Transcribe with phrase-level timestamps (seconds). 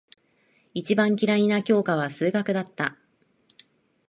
[0.73, 2.97] 一番嫌いな教科は数学だった。